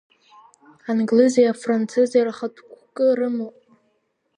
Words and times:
Англызи 0.89 1.49
афранцызи 1.53 2.25
рхатә 2.27 2.61
қәкы 2.71 3.07
рымоуп. 3.17 3.57